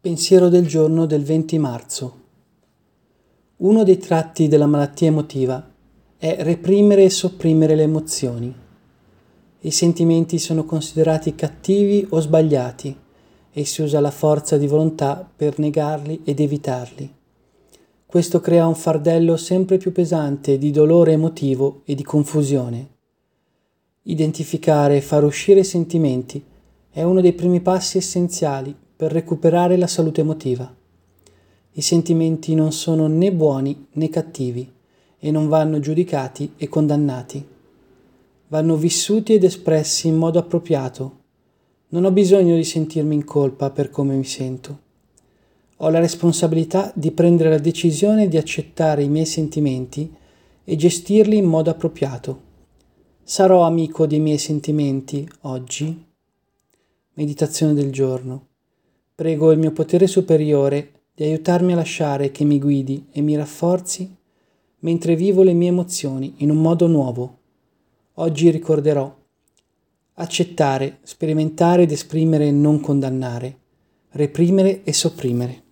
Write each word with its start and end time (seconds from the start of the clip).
Pensiero 0.00 0.48
del 0.48 0.66
giorno 0.68 1.04
del 1.04 1.24
20 1.24 1.58
marzo. 1.58 2.20
Uno 3.56 3.82
dei 3.82 3.98
tratti 3.98 4.46
della 4.46 4.66
malattia 4.66 5.08
emotiva 5.08 5.68
è 6.16 6.36
reprimere 6.40 7.02
e 7.02 7.10
sopprimere 7.10 7.74
le 7.74 7.82
emozioni. 7.82 8.54
I 9.58 9.70
sentimenti 9.72 10.38
sono 10.38 10.64
considerati 10.64 11.34
cattivi 11.34 12.06
o 12.10 12.20
sbagliati 12.20 12.96
e 13.50 13.64
si 13.64 13.82
usa 13.82 13.98
la 13.98 14.12
forza 14.12 14.56
di 14.56 14.68
volontà 14.68 15.28
per 15.34 15.58
negarli 15.58 16.20
ed 16.22 16.38
evitarli. 16.38 17.12
Questo 18.06 18.40
crea 18.40 18.68
un 18.68 18.76
fardello 18.76 19.36
sempre 19.36 19.76
più 19.76 19.90
pesante 19.90 20.56
di 20.56 20.70
dolore 20.70 21.12
emotivo 21.12 21.80
e 21.84 21.96
di 21.96 22.04
confusione. 22.04 22.88
Identificare 24.02 24.98
e 24.98 25.00
far 25.00 25.24
uscire 25.24 25.60
i 25.60 25.64
sentimenti 25.64 26.44
è 26.90 27.02
uno 27.02 27.20
dei 27.20 27.32
primi 27.32 27.60
passi 27.60 27.98
essenziali 27.98 28.84
per 28.96 29.12
recuperare 29.12 29.76
la 29.76 29.86
salute 29.86 30.22
emotiva. 30.22 30.74
I 31.72 31.82
sentimenti 31.82 32.54
non 32.54 32.72
sono 32.72 33.06
né 33.06 33.30
buoni 33.30 33.88
né 33.92 34.08
cattivi 34.08 34.72
e 35.18 35.30
non 35.30 35.48
vanno 35.48 35.78
giudicati 35.78 36.54
e 36.56 36.68
condannati. 36.68 37.46
Vanno 38.48 38.76
vissuti 38.76 39.34
ed 39.34 39.44
espressi 39.44 40.08
in 40.08 40.16
modo 40.16 40.38
appropriato. 40.38 41.18
Non 41.88 42.04
ho 42.04 42.10
bisogno 42.10 42.56
di 42.56 42.64
sentirmi 42.64 43.14
in 43.14 43.24
colpa 43.24 43.70
per 43.70 43.90
come 43.90 44.14
mi 44.14 44.24
sento. 44.24 44.84
Ho 45.76 45.90
la 45.90 45.98
responsabilità 45.98 46.90
di 46.94 47.10
prendere 47.10 47.50
la 47.50 47.58
decisione 47.58 48.28
di 48.28 48.38
accettare 48.38 49.02
i 49.02 49.10
miei 49.10 49.26
sentimenti 49.26 50.10
e 50.64 50.76
gestirli 50.76 51.36
in 51.36 51.44
modo 51.44 51.68
appropriato. 51.68 52.40
Sarò 53.22 53.62
amico 53.62 54.06
dei 54.06 54.20
miei 54.20 54.38
sentimenti 54.38 55.28
oggi? 55.42 56.04
Meditazione 57.12 57.74
del 57.74 57.92
giorno. 57.92 58.46
Prego 59.16 59.50
il 59.50 59.58
mio 59.58 59.72
potere 59.72 60.06
superiore 60.06 61.04
di 61.14 61.24
aiutarmi 61.24 61.72
a 61.72 61.76
lasciare 61.76 62.30
che 62.30 62.44
mi 62.44 62.58
guidi 62.58 63.06
e 63.12 63.22
mi 63.22 63.34
rafforzi 63.34 64.14
mentre 64.80 65.16
vivo 65.16 65.42
le 65.42 65.54
mie 65.54 65.68
emozioni 65.68 66.34
in 66.38 66.50
un 66.50 66.58
modo 66.58 66.86
nuovo. 66.86 67.38
Oggi 68.16 68.50
ricorderò 68.50 69.10
accettare, 70.16 70.98
sperimentare 71.00 71.84
ed 71.84 71.92
esprimere 71.92 72.48
e 72.48 72.50
non 72.50 72.78
condannare, 72.80 73.58
reprimere 74.10 74.84
e 74.84 74.92
sopprimere. 74.92 75.62